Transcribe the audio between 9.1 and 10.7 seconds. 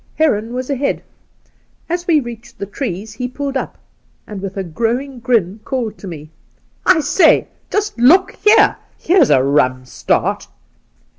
a rum start